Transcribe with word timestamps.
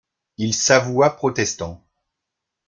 Il 0.39 0.55
s'avoua 0.55 1.11
protestant. 1.15 1.85